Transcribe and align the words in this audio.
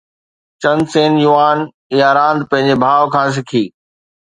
چن 0.61 0.79
سين 0.91 1.13
يوان 1.25 1.59
اها 1.91 2.09
راند 2.17 2.41
پنهنجي 2.49 2.75
ڀاءُ 2.81 3.03
کان 3.13 3.27
سکي 3.37 3.63